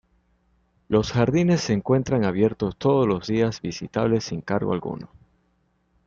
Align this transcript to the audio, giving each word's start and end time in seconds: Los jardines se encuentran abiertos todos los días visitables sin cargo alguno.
Los 0.87 1.11
jardines 1.11 1.61
se 1.61 1.73
encuentran 1.73 2.25
abiertos 2.25 2.75
todos 2.75 3.07
los 3.07 3.27
días 3.27 3.61
visitables 3.61 4.23
sin 4.23 4.41
cargo 4.41 4.73
alguno. 4.73 5.11